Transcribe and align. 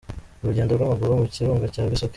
Urugendo 0.41 0.71
rw’amaguru 0.73 1.19
mu 1.21 1.27
kirunga 1.33 1.65
cya 1.73 1.83
Bisoke. 1.91 2.09